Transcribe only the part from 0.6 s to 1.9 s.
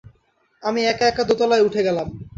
আমি একা-একা দোতলায় উঠে